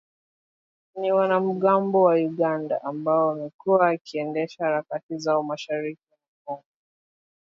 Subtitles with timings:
[0.95, 6.65] ni wanamgambo wa Uganda ambao wamekuwa wakiendesha harakati zao mashariki mwa Kongo